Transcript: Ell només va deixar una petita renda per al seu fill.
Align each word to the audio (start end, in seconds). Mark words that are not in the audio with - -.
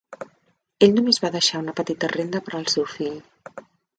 Ell 0.85 0.95
només 0.99 1.19
va 1.25 1.31
deixar 1.35 1.61
una 1.65 1.75
petita 1.81 2.11
renda 2.13 2.43
per 2.47 2.57
al 2.61 2.67
seu 2.77 2.91
fill. 2.97 3.23